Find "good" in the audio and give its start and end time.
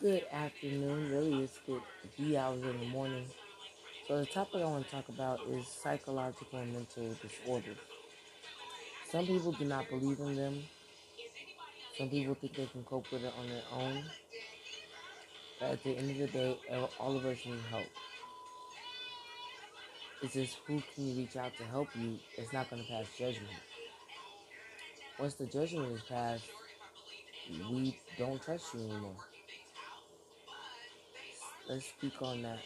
0.00-0.24, 1.66-1.82